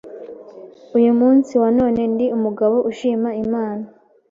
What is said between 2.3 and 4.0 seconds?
umugabo ushima Imana